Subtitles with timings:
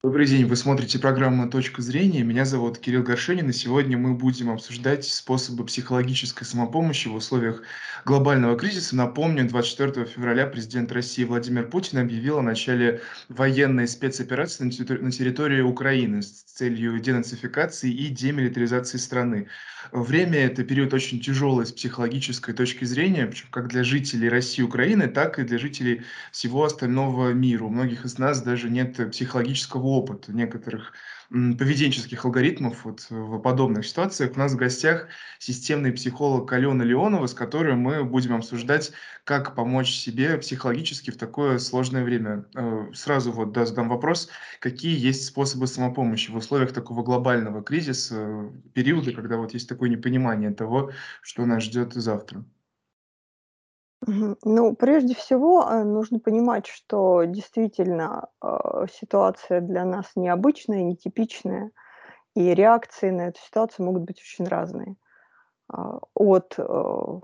[0.00, 2.22] Добрый день, вы смотрите программу "Точка зрения".
[2.22, 7.62] Меня зовут Кирилл Горшенин, и сегодня мы будем обсуждать способы психологической самопомощи в условиях
[8.04, 8.94] глобального кризиса.
[8.94, 15.10] Напомню, 24 февраля президент России Владимир Путин объявил о начале военной спецоперации на территори на
[15.10, 19.48] территории Украины с целью денацификации и демилитаризации страны.
[19.92, 24.64] Время- это период очень тяжелый с психологической точки зрения, причем как для жителей России и
[24.64, 26.02] Украины, так и для жителей
[26.32, 27.64] всего остального мира.
[27.64, 30.92] У многих из нас даже нет психологического опыта, некоторых,
[31.30, 34.32] поведенческих алгоритмов вот в подобных ситуациях.
[34.34, 38.92] У нас в гостях системный психолог Алена Леонова, с которой мы будем обсуждать,
[39.24, 42.46] как помочь себе психологически в такое сложное время.
[42.54, 44.30] Э, сразу вот, да, задам вопрос:
[44.60, 50.50] какие есть способы самопомощи в условиях такого глобального кризиса, периода, когда вот есть такое непонимание
[50.50, 50.92] того,
[51.22, 52.44] что нас ждет завтра?
[54.44, 61.70] Ну, прежде всего, э, нужно понимать, что действительно, а, ситуация для нас необычная, нетипичная,
[62.34, 64.96] и реакции на эту ситуацию могут быть очень разные.
[65.68, 67.20] А, от, э,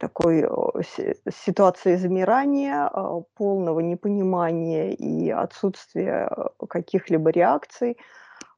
[0.00, 2.90] такой, э, си ситуации замирания,
[3.34, 7.96] полного непонимания и отсутствия, э, каких-либо реакций,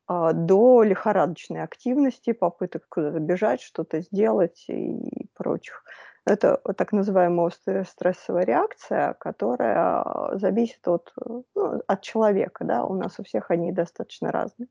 [0.06, 5.84] а, до лихорадочной активности, попыток куда-то бежать, что-то сделать и прочих.
[6.28, 12.84] Это так называемая острая стрессовая реакция, которая, а, зависит от, ну, от человека, да.
[12.84, 14.68] У нас у всех они достаточно разные.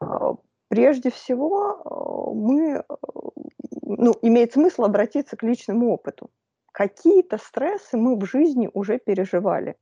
[0.00, 0.34] А,
[0.68, 2.82] прежде всего, а, мы,
[3.82, 6.30] ну, имеет смысл обратиться к личному опыту.
[6.72, 9.76] Какие-то стрессы мы в жизни уже переживали.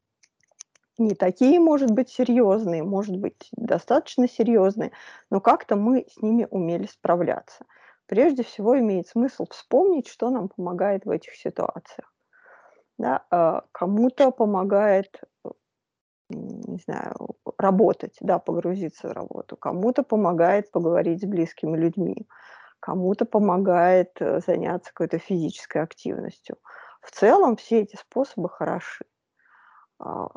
[0.99, 4.93] Не такие, может быть, серьезные, может быть, достаточно серьезные,
[5.31, 7.65] но как-то мы с ними умели справляться.
[8.07, 12.13] Прежде всего, имеет смысл вспомнить, что нам помогает в этих ситуациях.
[12.99, 15.51] Да, а, кому-то помогает, э,
[16.31, 17.15] не знаю,
[17.59, 22.27] работать, да, погрузиться в работу, кому-то помогает поговорить с близкими людьми,
[22.81, 26.57] кому-то помогает, э, заняться какой-то физической активностью.
[27.03, 29.05] В целом все эти способы хороши.
[29.99, 30.29] А,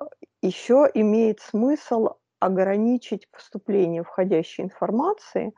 [0.42, 5.54] еще имеет смысл ограничить поступление входящей информации,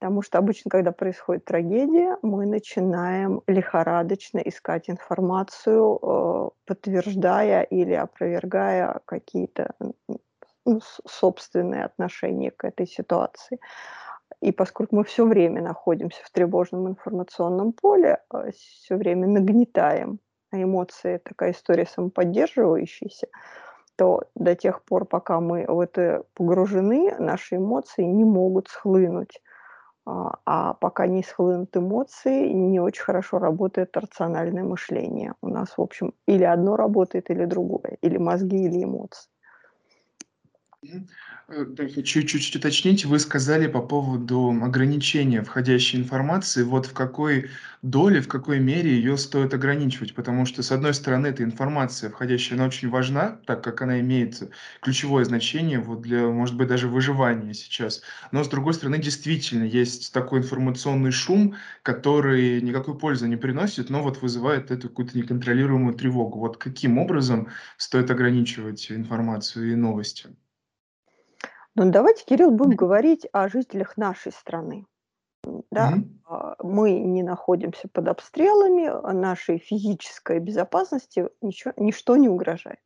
[0.00, 9.00] потому что обычно, когда происходит трагедия, мы начинаем лихорадочно искать информацию, э, подтверждая или опровергая
[9.06, 9.72] какие-то,
[10.66, 13.58] ну, собственные отношения к этой ситуации.
[14.42, 20.20] И поскольку мы всё время находимся в тревожном информационном поле, э, всё время нагнетаем,
[20.52, 23.28] а эмоции- такая история самоподдерживающаяся,
[23.96, 29.40] то до тех пор, пока мы в это погружены, наши эмоции не могут схлынуть.
[30.10, 35.34] А, а пока не схлынут эмоции, не очень хорошо работает рациональное мышление.
[35.42, 39.28] У нас, в общем, или одно работает, или другое, или мозги, или эмоции.
[41.48, 43.04] Э, да, хочу чуть-чуть уточнить.
[43.04, 46.62] Вы сказали по поводу ограничения входящей информации.
[46.62, 47.50] Вот в какой
[47.82, 50.14] доле, в какой мере ее стоит ограничивать?
[50.14, 54.40] Потому что, с одной стороны, эта информация входящая, она очень важна, так как она имеет
[54.82, 58.02] ключевое значение вот для, может быть, даже выживания сейчас.
[58.30, 64.02] Но, с другой стороны, действительно есть такой информационный шум, который никакой пользы не приносит, но
[64.02, 66.38] вот вызывает эту какую-то неконтролируемую тревогу.
[66.40, 70.28] Вот каким образом стоит ограничивать информацию и новости?
[71.78, 74.84] Ну, давайте, Кирилл, будем говорить о жителях нашей страны.
[75.70, 75.94] Да,
[76.24, 82.80] а, мы не находимся под обстрелами, а нашей физической безопасности ничё ничто не угрожает.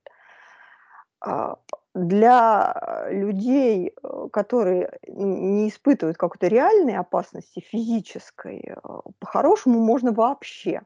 [1.21, 1.57] А,
[1.95, 8.77] для людей, э, которые не испытывают какой-то реальной опасности физической,
[9.21, 10.83] по-хорошему можно вообще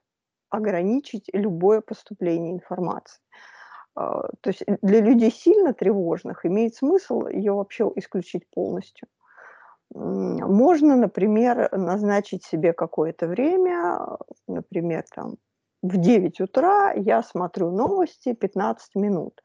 [0.48, 3.20] ограничить любое поступление информации.
[3.96, 9.08] А, то есть для людей сильно тревожных имеет смысл ее вообще исключить полностью.
[9.94, 15.36] Можно, например, назначить себе какое-то время, например, там
[15.82, 19.40] в 9 утра я смотрю новости 15 минут.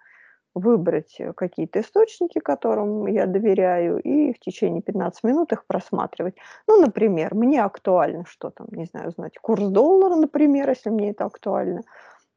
[0.53, 6.35] Выбрать, э, какие-то источники, которым я доверяю, и в течение 15 минут их просматривать.
[6.67, 11.23] Ну, например, мне актуально, что там, не знаю, знать курс доллара, например, если мне это
[11.25, 11.83] актуально.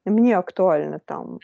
[0.04, 1.40] Мне актуально там,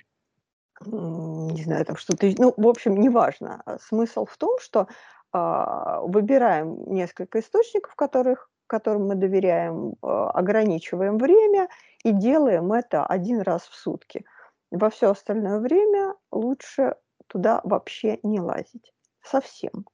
[0.86, 3.62] не знаю, там что-то, ну, в общем, неважно.
[3.66, 4.88] А, смысл в том, что,
[5.32, 11.68] а, выбираем несколько источников, которых которым мы доверяем, а, ограничиваем время
[12.04, 14.24] и делаем это 1 раз в сутки.
[14.70, 16.94] Во всё остальное время лучше
[17.26, 18.92] туда вообще не лазить.
[19.22, 19.84] Совсем.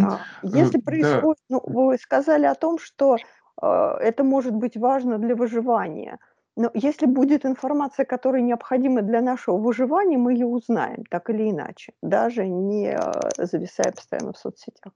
[0.00, 0.20] А,
[0.54, 1.26] Э, если да.
[1.32, 3.20] происходит ну, вы сказали о том, что,
[3.60, 6.18] а, это может быть важно для выживания.
[6.56, 11.94] Но если будет информация, которая необходима для нашего выживания, мы ее узнаем так или иначе,
[12.02, 14.92] даже не, э, зависая постоянно в соцсетях.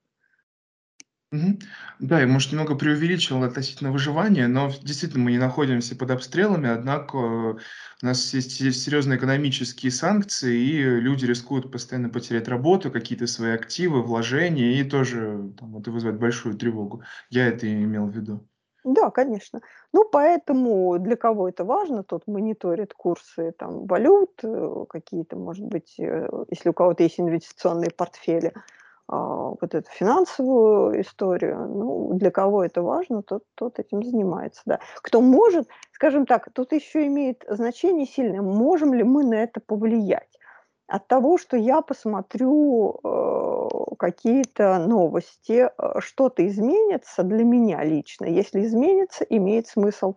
[1.99, 7.17] Да, я, может, немного преувеличил относительно выживания, но действительно мы не находимся под обстрелами, однако
[7.17, 7.59] у
[8.01, 14.03] нас есть се серьезные экономические санкции, и люди рискуют постоянно потерять работу, какие-то свои активы,
[14.03, 17.03] вложения, и тоже там это вызывает большую тревогу.
[17.29, 18.49] Я это и имел в виду.
[18.87, 19.61] Да, конечно.
[19.93, 25.97] Ну, поэтому для кого это важно, тот мониторит курсы там валют, э, какие-то, может быть,
[25.99, 28.53] э, если у кого-то есть инвестиционные портфели,
[29.09, 31.67] а, вот эту финансовую историю.
[31.69, 34.81] Ну, для кого это важно, тот, тот этим занимается, да.
[34.97, 40.39] Кто может, скажем так, тут еще имеет значение сильное, можем ли мы на это повлиять.
[40.89, 43.69] От того, что я посмотрю э,
[43.99, 48.27] какие-то новости, э, что-то изменится для меня лично.
[48.27, 50.15] Если изменится, имеет смысл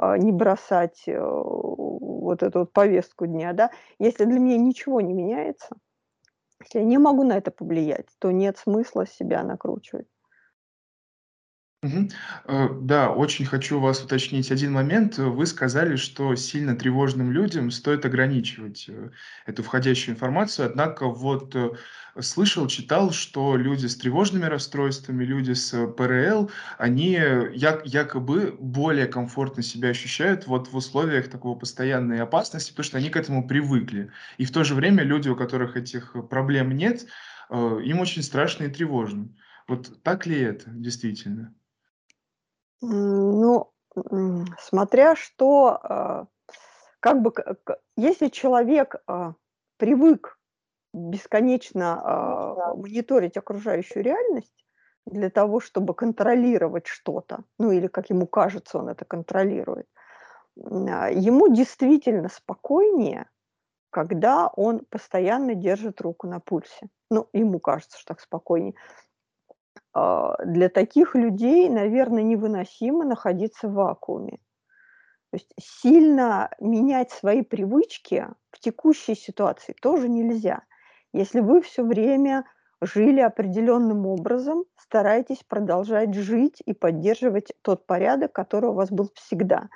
[0.00, 3.70] э, не бросать э, вот эту вот повестку дня, да.
[3.98, 5.74] Если для меня ничего не меняется,
[6.60, 10.06] если я не могу на это повлиять, то нет смысла себя накручивать.
[11.82, 12.10] Мгм.
[12.46, 15.18] Э, да, очень хочу вас уточнить один момент.
[15.18, 19.10] Вы сказали, что сильно тревожным людям стоит ограничивать э,
[19.46, 20.66] эту входящую информацию.
[20.68, 21.70] Однако вот э,
[22.20, 27.14] слышал, читал, что люди с тревожными расстройствами, люди с ПРЛ, они
[27.52, 33.10] як- якобы более комфортно себя ощущают вот в условиях такого постоянной опасности, потому что они
[33.10, 34.12] к этому привыкли.
[34.38, 37.06] И в то же время люди, у которых этих проблем нет,
[37.50, 39.30] им очень страшно и тревожно.
[39.66, 41.52] Вот так ли это действительно?
[42.82, 43.70] Ну,
[44.58, 46.26] смотря что, а,
[47.00, 47.32] как бы,
[47.96, 49.34] если человек, а,
[49.78, 50.38] привык
[50.94, 54.64] бесконечно, а, мониторить окружающую реальность
[55.06, 59.86] для того, чтобы контролировать что-то, ну, или, как ему кажется, он это контролирует,
[60.56, 63.30] ему действительно спокойнее,
[63.90, 66.88] когда он постоянно держит руку на пульсе.
[67.10, 68.74] Ну, ему кажется, что так спокойнее.
[69.94, 74.38] А, для таких людей, наверно, невыносимо находиться в вакууме.
[75.32, 80.62] То есть сильно менять свои привычки в текущей ситуации тоже нельзя.
[81.14, 82.44] Если вы всё время
[82.82, 89.68] жили определенным образом, старайтесь продолжать жить и поддерживать тот порядок, который у вас был всегда.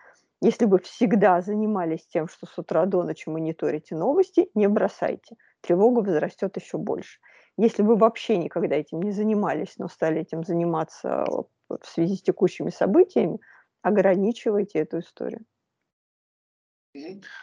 [0.42, 6.00] Если вы всегда занимались тем, что с утра до ночи мониторите новости, не бросайте, тревога
[6.00, 7.18] возрастет еще больше.
[7.58, 11.24] Если вы вообще никогда этим не занимались, но стали этим заниматься
[11.68, 13.38] в связи с текущими событиями,
[13.82, 15.46] ограничивайте эту историю.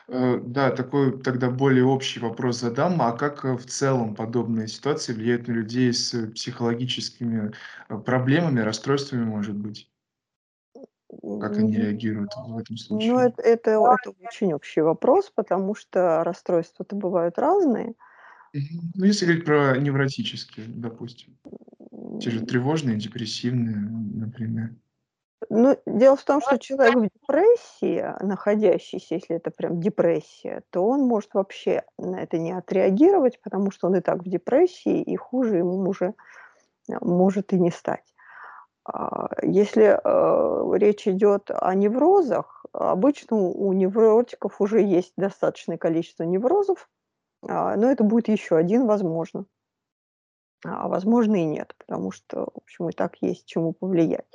[0.07, 3.01] Э, да, такой тогда более общий вопрос задам.
[3.01, 7.51] А как, э, в целом подобные ситуации влияют на людей с психологическими,
[7.89, 9.89] э, проблемами, расстройствами, может быть?
[11.38, 13.27] Как они реагируют в этом Ну, случае?
[13.27, 17.88] эт это это очень общий вопрос, потому что расстройства-то бывают разные.
[17.88, 17.95] Мгм.
[18.53, 21.38] Ну, если говорить про невротические, допустим.
[22.21, 24.75] Те же тревожные, депрессивные, например.
[25.50, 31.01] Ну, дело в том, что человек в депрессии, находящийся, если это прям депрессия, то он
[31.01, 35.57] может вообще на это не отреагировать, потому что он и так в депрессии, и хуже
[35.57, 36.13] ему уже,
[36.89, 38.13] э, может и не стать.
[38.85, 46.89] А, если, э, речь идет о неврозах, обычно у невротиков уже есть достаточное количество неврозов,
[47.77, 49.45] но это будет еще один, возможно.
[50.65, 54.25] А возможно и нет, потому что, в общем, и так есть чему повлиять.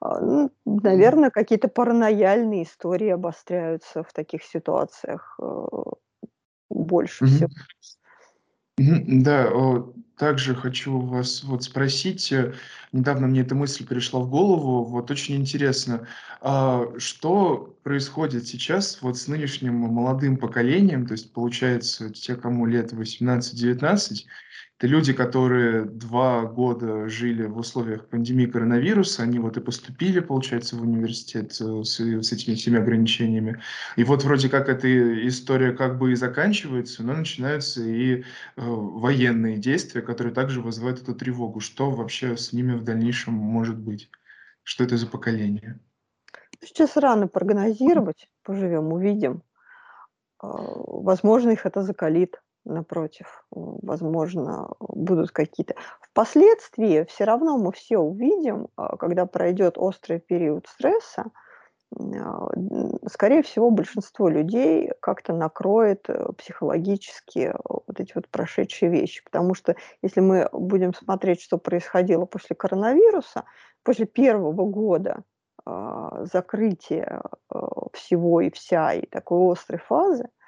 [0.00, 0.80] А, ну, Мгм.
[0.82, 5.44] наверно, какие-то паранояльные истории обостряются в таких ситуациях, э,
[6.70, 7.50] больше всего.
[8.78, 9.04] Мгм.
[9.04, 9.22] Мгм.
[9.22, 9.50] Да,
[10.16, 12.54] также хочу вас вот спросить, э,
[12.92, 16.06] недавно мне эта мысль пришла в голову, вот очень интересно,
[16.40, 21.06] а, что происходит сейчас вот с нынешним молодым поколением?
[21.06, 24.26] То есть, получается, те, кому лет 18-19,
[24.80, 30.74] это люди, которые 2 года жили в условиях пандемии коронавируса, они вот и поступили, получается,
[30.74, 33.60] в университет, э, с с этими всеми ограничениями.
[33.96, 38.22] И вот вроде как эта история как бы и заканчивается, но начинаются и, э,
[38.56, 41.60] военные действия, которые также вызывают эту тревогу.
[41.60, 44.08] Что вообще с ними в дальнейшем может быть?
[44.62, 45.78] Что это за поколение?
[46.64, 49.42] Сейчас рано прогнозировать, поживем- увидим.
[50.38, 53.44] А, возможно, их это закалит, напротив.
[53.50, 55.74] Возможно, будут какие-то
[56.12, 61.26] Впоследствии всё равно мы все увидим, а, когда пройдет острый период стресса,
[61.96, 62.48] а,
[63.10, 69.24] скорее всего, большинство людей как-то накроет, э, психологически вот эти вот прошедшие вещи.
[69.24, 73.44] Потому что если мы будем смотреть, что происходило после коронавируса,
[73.84, 75.24] после 1 года,
[75.66, 80.39] а, закрытия, а, всего и вся, и такой острой фазы, а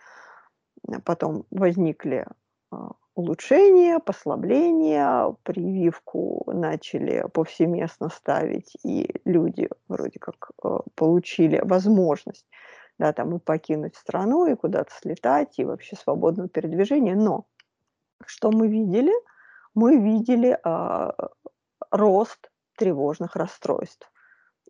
[1.05, 2.27] потом возникли,
[2.71, 12.47] а, улучшения, послабления, прививку начали повсеместно ставить, и люди вроде как, э, получили возможность,
[12.99, 17.15] да, там и покинуть страну, и куда-то слетать, и вообще свободного передвижения.
[17.15, 17.47] Но
[18.25, 19.12] что мы видели?
[19.75, 21.12] Мы видели, а,
[21.91, 24.11] рост тревожных расстройств,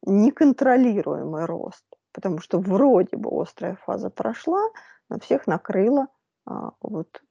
[0.04, 4.68] неконтролируемый рост, потому что вроде бы острая фаза прошла,
[5.20, 6.08] всех накрыло,
[6.46, 7.22] а, вот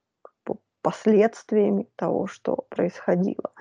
[0.82, 3.52] последствиями того, что происходило.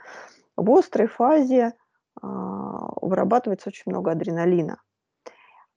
[0.57, 1.73] В острой фазе
[2.19, 2.27] а,
[3.01, 4.81] вырабатывается очень много адреналина.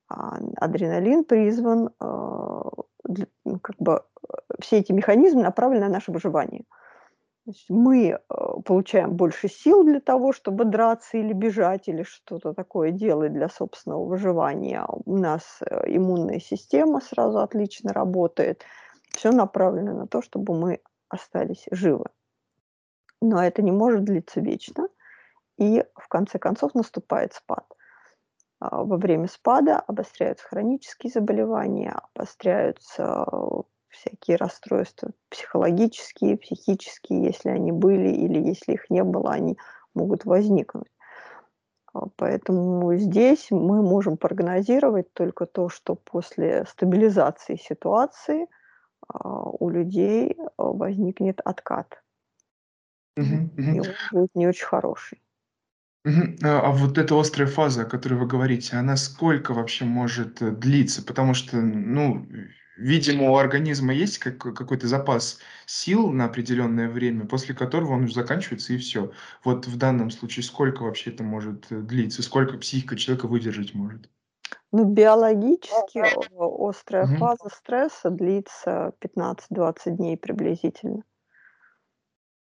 [0.09, 4.03] А, адреналин призван, ну, как бы,
[4.59, 6.65] все эти механизмы направлены на наше выживание.
[7.45, 12.89] Значит, мы а, получаем больше сил для того, чтобы драться или бежать, или что-то такое
[12.89, 14.83] делать для собственного выживания.
[15.05, 18.63] У нас э, иммунная система сразу отлично работает.
[19.11, 22.05] Все направлено на то, чтобы мы остались живы.
[23.21, 24.89] Но это не может длиться вечно,
[25.57, 27.65] и в конце концов наступает спад.
[28.59, 33.23] А, во время спада обостряются хронические заболевания, обостряются
[33.95, 39.57] всякие расстройства психологические, психические, если они были или если их не было, они
[39.93, 40.91] могут возникнуть.
[41.93, 48.47] А, поэтому здесь мы можем прогнозировать только то, что после стабилизации ситуации–
[49.07, 52.01] а, у людей а, возникнет откат.
[53.15, 53.51] Мгм.
[53.57, 55.21] И он будет не очень хороший.
[56.05, 60.51] А, а вот эта острая фаза, о которой вы говорите, она сколько вообще может, э,
[60.51, 61.03] длиться?
[61.03, 62.27] Потому что, ну,
[62.77, 68.13] видимо, у организма есть как какой-то запас сил на определенное время, после которого он уже
[68.15, 69.11] заканчивается и все.
[69.43, 72.23] Вот в данном случае сколько вообще это может, э, длиться?
[72.23, 74.09] Сколько психика человека выдержать может?
[74.71, 76.03] Ну, биологически
[76.67, 77.17] острая Мгм.
[77.17, 81.03] фаза стресса длится 15-20 дней приблизительно.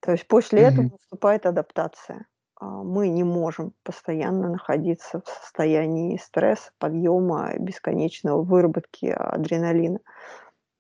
[0.04, 0.92] То есть после этого Мгм.
[0.92, 2.28] наступает адаптация.
[2.60, 10.00] А, мы не можем постоянно находиться в состоянии стресса, подъема, бесконечного выработки адреналина.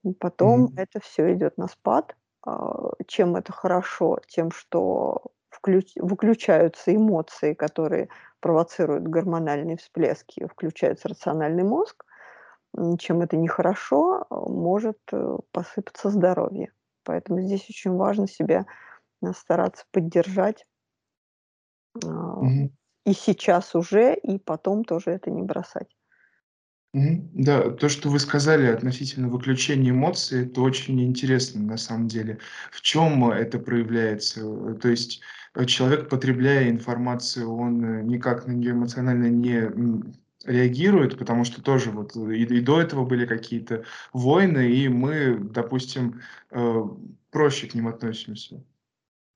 [0.03, 0.77] И потом Мгм.
[0.77, 2.15] это все идет на спад.
[2.45, 4.19] А, чем это хорошо?
[4.27, 8.09] Тем, что включ выключаются эмоции, которые
[8.41, 12.05] провоцируют гормональные всплески, включается рациональный мозг.
[12.99, 16.71] Чем это нехорошо, а, может, э, посыпаться здоровье.
[17.03, 18.65] Поэтому здесь очень важно себя,
[19.23, 20.65] а, стараться поддержать
[22.05, 22.41] а,
[23.05, 25.87] и сейчас уже, и потом тоже это не бросать.
[26.93, 32.39] Да, то, что вы сказали относительно выключения эмоций, это очень интересно на самом деле.
[32.71, 34.41] В чем это проявляется?
[34.41, 35.21] Э, то есть,
[35.53, 39.69] э, человек, потребляя информацию, он, э, никак на нее эмоционально не,
[40.45, 46.21] реагирует, потому что тоже вот и и до этого были какие-то войны, и мы, допустим,
[47.31, 48.63] проще к ним относимся.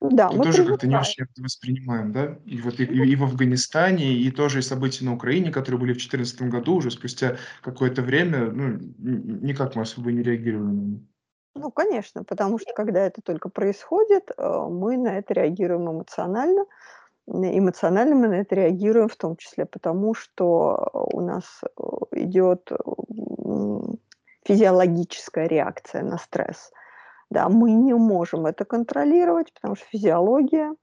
[0.01, 2.35] Да, То мы тоже как-то не очень это воспринимаем, да?
[2.45, 5.97] И вот и и в Афганистане, и тоже и события на Украине, которые были в
[5.97, 11.01] 2014 году, уже спустя какое-то время, ну, никак мы особо не реагировали на них.
[11.53, 16.65] ну, конечно, потому что когда это только происходит, э, мы на это реагируем эмоционально.
[17.27, 21.81] Эмоционально мы на это реагируем в том числе потому, что у нас, э,
[22.13, 22.71] идет,
[24.45, 26.71] физиологическая реакция на стресс.
[27.31, 30.75] Да, мы не можем это контролировать, потому что физиология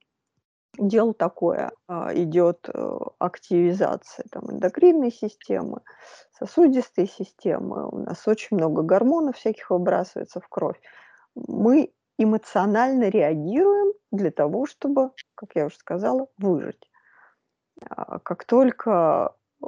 [0.78, 1.72] дело такое.
[1.88, 5.82] А, идет, э, активизация там эндокринной системы,
[6.38, 7.88] сосудистой системы.
[7.88, 10.80] У нас очень много гормонов всяких выбрасывается в кровь.
[11.36, 16.90] Мы эмоционально реагируем для того, чтобы, как я уже сказала, выжить.
[17.90, 19.66] А, как только, э,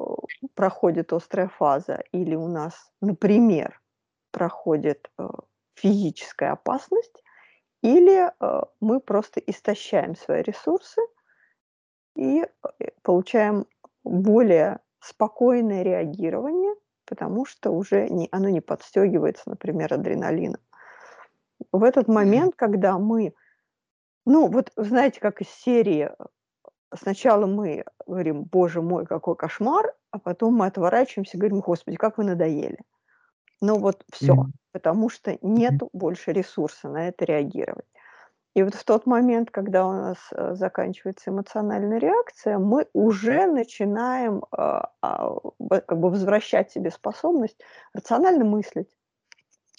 [0.55, 3.81] проходит острая фаза или у нас, например,
[4.33, 5.29] проходит, э,
[5.83, 7.23] физическая опасность,
[7.83, 11.01] или, э, мы просто истощаем свои ресурсы
[12.17, 12.47] и, э,
[13.03, 13.67] получаем
[14.05, 16.75] более спокойное реагирование,
[17.07, 20.61] потому что уже не оно не подстегивается, например, адреналином.
[21.73, 23.35] В этот момент, когда мы
[24.27, 26.25] ну, вот знаете, как из серии, э,
[26.97, 32.19] сначала мы говорим: "Боже мой, какой кошмар", а потом мы отворачиваемся и говорим: "Господи, как
[32.19, 32.79] вы надоели".
[33.61, 34.53] Ну вот все, Мгм.
[34.73, 35.81] потому что Мгм.
[35.81, 37.87] нету больше ресурса на это реагировать.
[38.55, 44.45] И вот в тот момент, когда у нас, э, заканчивается эмоциональная реакция, мы уже начинаем,
[44.53, 45.37] а, а,
[45.71, 47.61] как бы возвращать себе способность
[47.95, 48.91] рационально мыслить,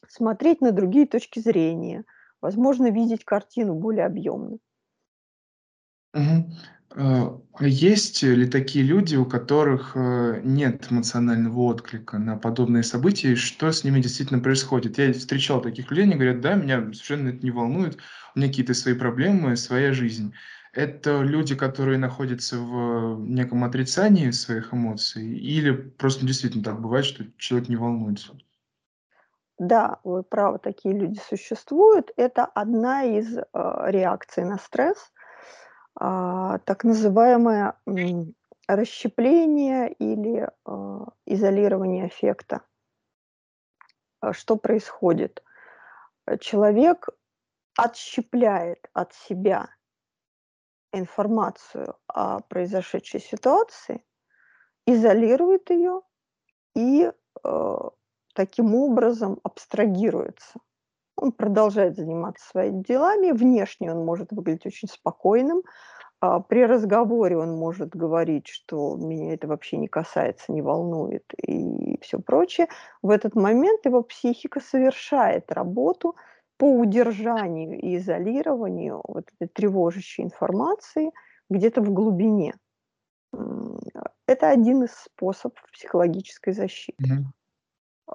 [0.08, 2.06] смотреть на другие точки зрения,
[2.42, 4.60] возможно, видеть картину более объемно.
[6.14, 6.52] Мгм.
[6.96, 13.32] А, а есть ли такие люди, у которых, э, нет эмоционального отклика на подобные события,
[13.32, 14.98] и что с ними действительно происходит?
[14.98, 17.98] Я встречал таких людей, они говорят: "Да, меня совершенно это не волнует,
[18.36, 20.34] у меня какие-то свои проблемы, своя жизнь".
[20.74, 27.26] Это люди, которые находятся в неком отрицании своих эмоций, или просто действительно так бывает, что
[27.38, 28.34] человек не волнуется?
[29.60, 32.12] Да, вы правы, такие люди существуют.
[32.18, 35.12] Это одна из, э, реакций на стресс,
[35.96, 37.76] а, так называемое,
[38.68, 42.62] расщепление или, а, изолирование эффекта.
[44.22, 45.44] А что происходит?
[46.26, 47.10] Э, человек
[47.76, 49.70] отщепляет от себя
[50.94, 54.06] информацию о произошедшей ситуации,
[54.86, 56.02] изолирует ее
[56.76, 57.12] и,
[57.44, 57.78] э,
[58.36, 60.60] таким образом абстрагируется.
[61.22, 63.32] Он продолжает заниматься своими делами.
[63.32, 65.64] Внешне он может выглядеть очень спокойным.
[66.22, 72.00] А, при разговоре он может говорить, что меня это вообще не касается, не волнует и
[72.02, 72.68] все прочее.
[73.02, 76.16] В этот момент его психика совершает работу
[76.58, 81.12] по удержанию и изолированию вот этой тревожащей информации
[81.50, 82.56] где-то в глубине.
[84.28, 86.98] Это один из способов психологической защиты.
[87.00, 87.32] Мгм.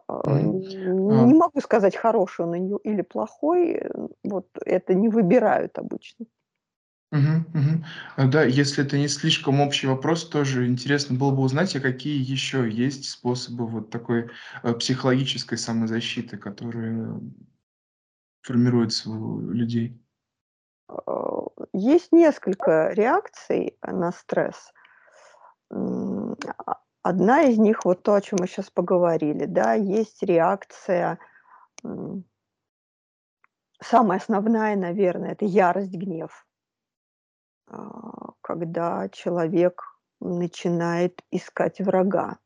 [0.08, 0.62] А, Мгм.
[1.08, 3.88] не А могу сказать, хороший он или или плохой, э,
[4.24, 6.26] вот это не выбирают обычно.
[8.16, 12.18] А, да, если это не слишком общий вопрос, тоже интересно было бы узнать, а какие
[12.22, 14.30] еще есть способы вот такой,
[14.62, 17.20] э, психологической самозащиты, которые
[18.40, 20.00] формируются у людей?
[20.88, 24.72] А, есть несколько реакций на стресс.
[27.08, 29.74] Одна из них- вот то, о чем мы сейчас поговорили, да.
[29.74, 31.18] Есть реакция,
[33.80, 36.44] самая основная, наверное- это ярость, гнев.
[37.68, 39.84] А, когда человек
[40.20, 42.38] начинает искать врага,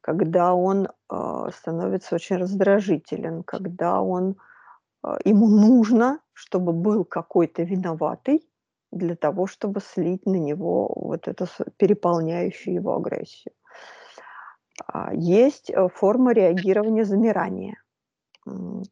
[0.00, 4.36] когда он, а, становится очень раздражителен, когда он,
[5.02, 8.48] а, ему нужно, чтобы был какой-то виноватый
[8.92, 13.52] для того, чтобы слить на него вот эту переполняющую его агрессию.
[14.82, 17.76] А, есть, э, форма реагирования замирания,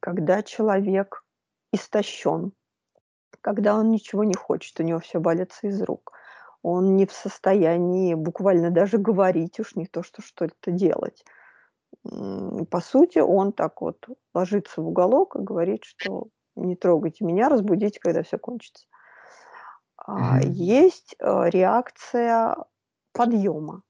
[0.01, 1.25] когда человек
[1.73, 2.53] истощен,
[3.43, 6.13] когда он ничего не хочет, у него всё валится из рук.
[6.63, 11.25] Он не в состоянии буквально даже говорить, уж не то что что-то делать.
[12.71, 18.01] По сути, он так вот ложится в уголок и говорит, что: "Не трогайте меня, разбудите,
[18.01, 18.85] когда всё кончится".
[20.17, 20.43] Мгм.
[20.45, 22.57] есть, э, реакция
[23.13, 23.83] подъёма.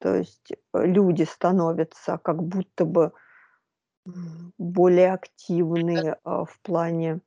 [0.00, 3.12] То есть, э, люди становятся как будто бы,
[4.58, 7.20] более активные, а, в плане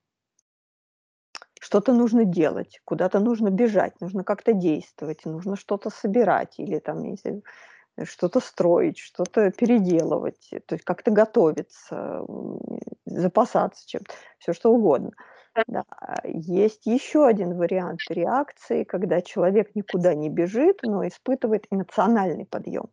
[1.62, 7.44] что-то нужно делать, куда-то нужно бежать, нужно как-то действовать, нужно что-то собирать или там, знаю,
[8.06, 12.26] что-то строить, что-то переделывать, то есть как-то готовиться,
[13.06, 15.12] запасаться чем-то, всё что угодно.
[15.68, 15.84] Да.
[16.24, 22.89] Есть еще один вариант реакции, когда человек никуда не бежит, но испытывает эмоциональный подъем.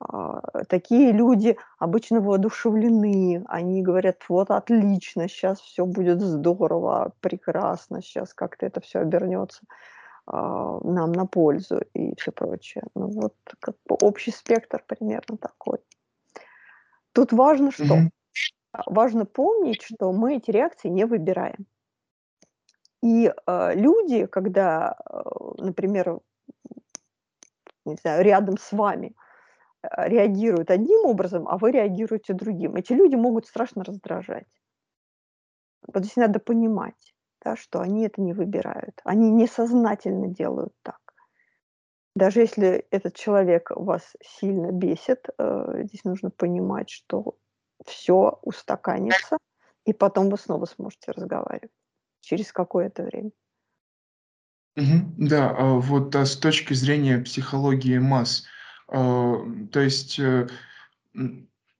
[0.00, 8.34] А, такие люди обычно воодушевлены, они говорят: "Вот отлично, щас всё будет здорово, прекрасно, щас
[8.34, 9.62] как-то это всё обернется,
[10.26, 12.84] а, нам на пользу" и всё прочее.
[12.94, 15.78] Ну вот как бы общий спектр примерно такой.
[17.16, 17.96] Тут важно что?
[17.96, 18.10] Мгм.
[18.76, 21.66] А, важно помнить, что мы эти реакции не выбираем.
[23.02, 26.20] И, а, люди, когда, а, например,
[27.84, 29.14] не знаю, рядом с вами,
[29.82, 34.48] реагируют одним образом, а вы реагируете другим, эти люди могут страшно раздражать.
[35.86, 40.98] Вот здесь надо понимать, да, что они это не выбирают, они несознательно делают так.
[42.16, 47.36] Даже если этот человек вас сильно бесит, э, здесь нужно понимать, что
[47.84, 49.38] всё устаканится,
[49.84, 51.70] и потом вы снова сможете разговаривать
[52.20, 53.30] через какое-то время.
[55.16, 58.44] Да, а вот, а с точки зрения психологии масс,
[58.88, 59.36] а,
[59.72, 60.48] то есть, э,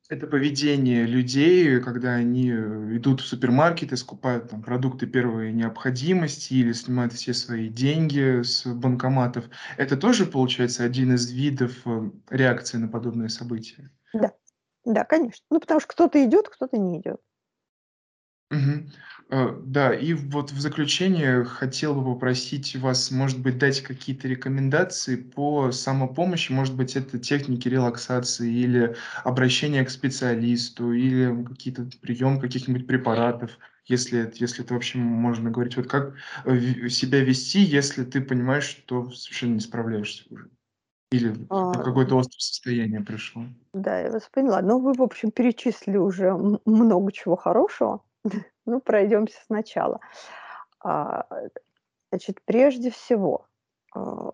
[0.09, 6.55] это поведение людей, когда они, э, идут в супермаркет и скупают там продукты первой необходимости
[6.55, 9.47] или снимают все свои деньги с банкоматов.
[9.77, 13.91] Это тоже, получается, один из видов, э, реакции на подобные события?
[14.87, 15.45] Да, конечно.
[15.51, 17.21] Ну, потому что кто-то идет, кто-то не идет.
[18.51, 18.91] Мгм.
[19.31, 25.17] Э, да, и вот в заключение хотел бы попросить вас, может быть, дать какие-то рекомендации
[25.17, 26.53] по самопомощи.
[26.53, 28.95] Может быть, это техники релаксации или
[29.25, 33.51] обращение к специалисту, или какие-то прием каких-нибудь препаратов,
[33.87, 35.77] если эт если это вообще можно говорить.
[35.77, 40.56] Вот как, э, себя вести, если ты понимаешь, что совершенно не справляешься уже?
[41.13, 43.43] Или А, какое-то острое состояние пришло?
[43.73, 44.61] да, я вас поняла.
[44.63, 48.03] Ну, вы, в общем, перечислили уже много чего хорошего.
[48.69, 50.01] Ну, пройдемся сначала.
[50.81, 51.29] А,
[52.11, 53.47] значит, прежде всего,
[53.95, 54.33] а,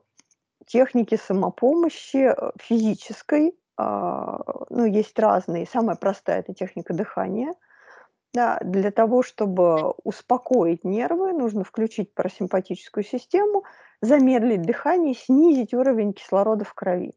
[0.66, 5.66] техники самопомощи, э, физической, а, ну, есть разные.
[5.66, 7.54] Самая простая- это техника дыхания.
[8.34, 13.64] Да, для того, чтобы успокоить нервы, нужно включить парасимпатическую систему,
[14.00, 17.14] замедлить дыхание, снизить уровень кислорода в крови.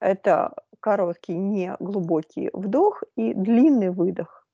[0.00, 4.44] Это короткий неглубокий вдох и длинный выдох.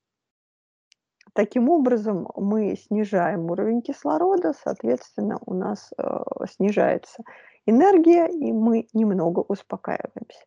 [1.32, 6.18] Таким образом, мы снижаем уровень кислорода, соответственно, у нас, э,
[6.50, 7.22] снижается
[7.64, 10.44] энергия, и мы немного успокаиваемся.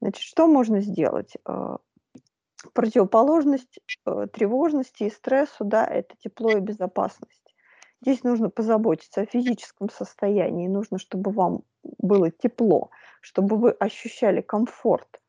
[0.00, 1.36] Значит, что можно сделать?
[2.72, 7.54] Противоположность, э, тревожности и стрессу, да, это тепло и безопасность.
[8.00, 11.62] Здесь нужно позаботиться о физическом состоянии, нужно, чтобы вам
[11.98, 15.20] было тепло, чтобы вы ощущали комфорт.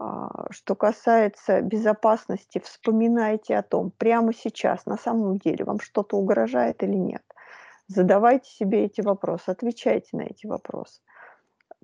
[0.00, 6.82] А, что касается безопасности, вспоминайте о том, прямо сейчас, на самом деле, вам что-то угрожает
[6.82, 7.22] или нет.
[7.86, 11.00] Задавайте себе эти вопросы, отвечайте на эти вопросы.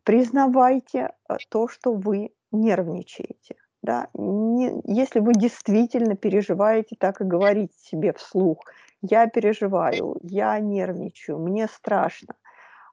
[0.02, 4.08] Признавайте, э, то, что вы нервничаете, да.
[4.14, 8.60] Не если вы действительно переживаете, так и говорите себе вслух:
[9.02, 12.34] "Я переживаю, я нервничаю, мне страшно,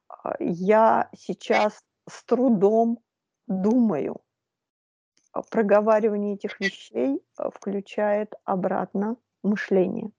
[0.10, 3.00] а, я сейчас с трудом
[3.48, 4.22] думаю".
[5.34, 10.12] А, проговаривание этих вещей, а, включает обратно мышление.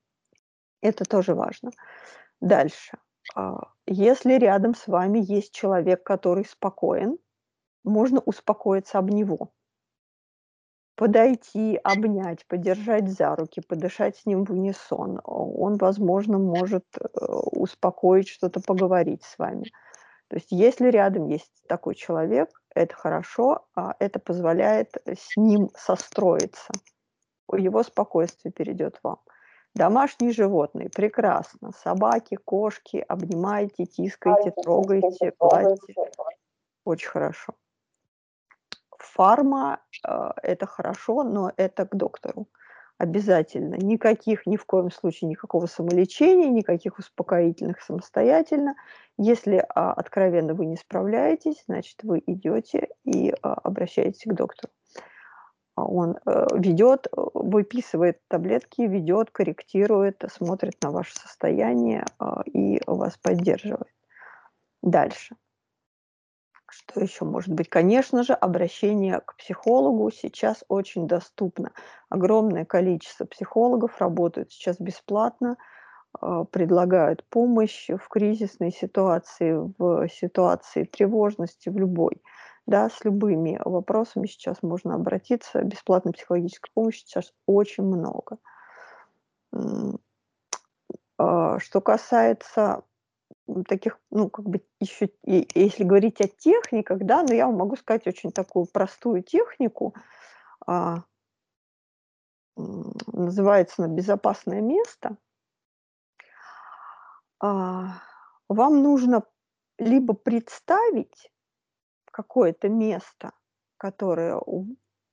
[0.83, 1.73] Это тоже важно.
[2.41, 2.99] Дальше.
[3.87, 7.19] Если рядом с вами есть человек, который спокоен,
[7.85, 9.51] можно успокоиться об него.
[10.97, 15.21] Подойти, обнять, подержать за руки, подышать с ним в унисон.
[15.25, 17.07] Он, возможно, может, э,
[17.53, 19.65] успокоить, что-то поговорить с вами.
[20.29, 26.73] То есть если рядом есть такой человек, это хорошо, а, это позволяет с ним состроиться.
[27.53, 29.19] Его спокойствие перейдет вам.
[29.75, 31.73] Домашние животные- прекрасно.
[31.73, 35.95] Собаки, кошки- обнимайте, тискайте, трогайте, гладьте.
[36.85, 37.55] Очень хорошо.
[39.03, 42.49] Фарма, э, это хорошо, но это к доктору
[42.99, 43.75] обязательно.
[43.75, 48.75] Никаких, ни в коем случае никакого самолечения, никаких успокоительных самостоятельно.
[49.19, 54.73] Если, а, откровенно вы не справляетесь, значит, вы идете и, а, обращаетесь к доктору.
[55.75, 63.19] А он, э, ведет, выписывает таблетки, ведет, корректирует, смотрит на ваше состояние, а, и вас
[63.19, 63.93] поддерживает.
[64.81, 65.37] Дальше.
[66.79, 67.69] Что еще может быть?
[67.71, 71.73] Конечно же, обращение к психологу сейчас очень доступно.
[72.11, 75.57] Огромное количество психологов работают сейчас бесплатно,
[76.21, 82.23] а, предлагают помощь в кризисной ситуации, в ситуации тревожности, в любой.
[82.67, 85.63] Да, с любыми вопросами сейчас можно обратиться.
[85.63, 88.39] Бесплатной психологической помощи сейчас очень много.
[91.19, 92.83] А, что касается,
[93.69, 98.33] таких, ну, как бы еще если говорить о техниках, да, ну, я могу сказать очень
[98.33, 99.95] такую простую технику.
[100.67, 101.03] А
[103.13, 105.17] называется она "Безопасное место".
[107.41, 108.01] А,
[108.49, 109.23] вам нужно
[109.79, 111.31] либо представить
[112.11, 113.33] какое-то место,
[113.79, 114.41] которое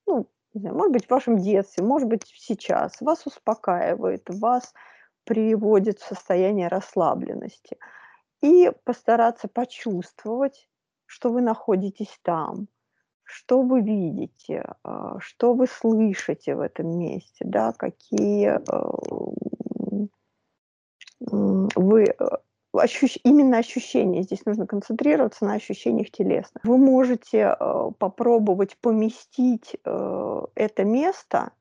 [0.07, 4.73] ну, не знаю, может быть, в вашем детстве, может быть, сейчас вас успокаивает, вас
[5.25, 7.77] приводит в состояние расслабленности,
[8.43, 10.69] и постараться почувствовать,
[11.07, 12.67] что вы находитесь там,
[13.23, 18.59] что вы видите, а, что вы слышите в этом месте, да, какие,
[21.31, 22.25] м, вы, э,
[22.73, 26.63] ощущ именно ощущения, здесь нужно концентрироваться на ощущениях телесных.
[26.65, 31.51] Вы можете, э, попробовать поместить, э, это место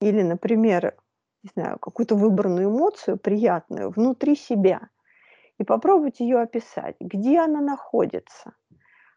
[0.00, 0.96] или, например,
[1.44, 4.88] не знаю, какую-то выбранную эмоцию приятную внутри себя
[5.62, 6.96] и попробовать ее описать.
[7.00, 8.52] Где она находится,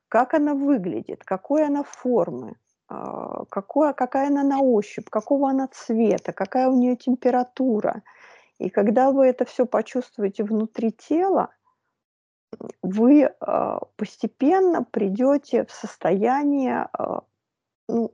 [0.10, 2.56] как она выглядит, какой она формы,
[2.90, 8.04] а, какое какая она на ощупь, какого она цвета, какая у нее температура.
[8.60, 11.50] И когда вы это всё почувствуете внутри тела,
[12.84, 17.22] вы, а, постепенно придете в состояние, а,
[17.90, 18.12] ну,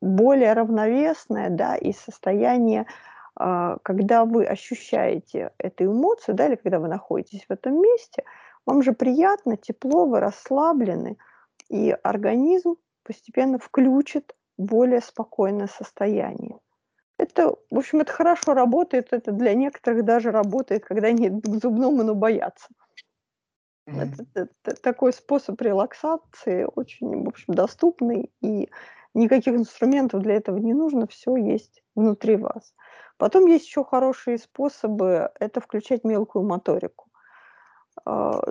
[0.00, 2.86] более равновесное, да, и состояние,
[3.36, 8.24] когда вы ощущаете эту эмоцию, да, или когда вы находитесь в этом месте,
[8.66, 11.18] вам же приятно, тепло, вы расслаблены,
[11.68, 16.58] и организм постепенно включит более спокойное состояние.
[17.18, 22.02] Это, в общем, это хорошо работает, это для некоторых даже работает, когда они к зубному,
[22.02, 22.68] но боятся.
[23.86, 28.70] Это, это такой способ релаксации, очень, в общем, доступный, и
[29.12, 32.74] никаких инструментов для этого не нужно, все есть внутри вас.
[33.24, 37.06] Потом есть еще хорошие способы, это включать мелкую моторику.
[38.04, 38.42] А,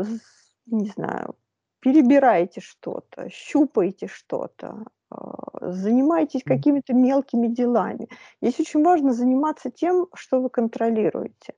[0.66, 1.36] не знаю,
[1.80, 8.10] перебирайте что-то, щупайте что-то, а, занимайтесь какими-то мелкими делами.
[8.42, 11.54] Здесь очень важно заниматься тем, что вы контролируете.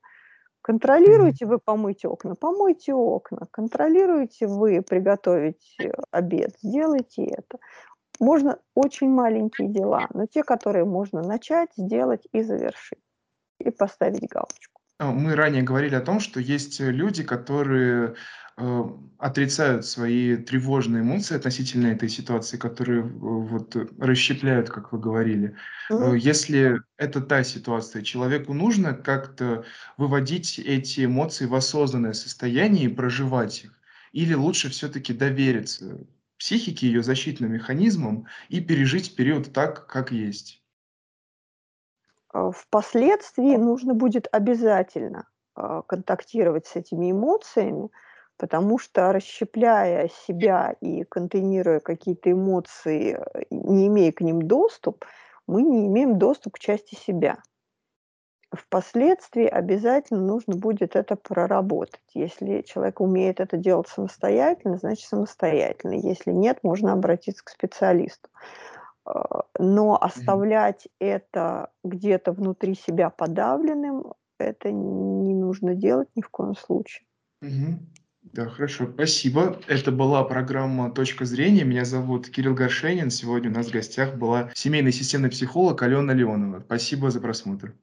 [0.62, 3.48] Контролируете вы помыть окна, помойте окна.
[3.50, 7.60] Контролируете вы приготовить э, обед, сделайте это.
[8.20, 13.05] Можно очень маленькие дела, но те, которые можно начать, сделать и завершить.
[13.60, 14.82] И поставить галочку.
[14.98, 18.16] А, мы ранее говорили о том, что есть э, люди, которые
[18.58, 18.84] э,
[19.18, 25.56] отрицают свои тревожные эмоции относительно этой ситуации, которые э, вот расщепляют, как вы говорили.
[25.90, 29.66] Э, если это та ситуация, человеку нужно как-то
[29.98, 33.80] выводить эти эмоции в осознанное состояние и проживать их,
[34.14, 36.00] или лучше все-таки довериться
[36.38, 40.62] психике, ее защитным механизмам и пережить период так, как есть?
[42.36, 47.90] А, впоследствии нужно будет обязательно а, контактировать с этими эмоциями,
[48.38, 53.18] потому что расщепляя себя и контейнируя какие-то эмоции,
[53.50, 55.06] не имея к ним доступ,
[55.48, 57.38] мы не имеем доступ к части себя.
[58.52, 62.04] Впоследствии обязательно нужно будет это проработать.
[62.14, 65.94] Если человек умеет это делать самостоятельно, значит самостоятельно.
[65.94, 68.30] Если нет, можно обратиться к специалисту.
[69.06, 76.56] А, но оставлять это где-то внутри себя подавленным, это не нужно делать ни в коем
[76.56, 77.06] случае.
[77.42, 77.80] Мгм.
[78.34, 79.60] Да, хорошо, спасибо.
[79.68, 81.64] Это была программа «Точка зрения».
[81.64, 83.12] Меня зовут Кирилл Горшенин.
[83.12, 86.62] Сегодня у нас в гостях была семейный системный психолог Алена Леонова.
[86.66, 87.74] Спасибо за просмотр.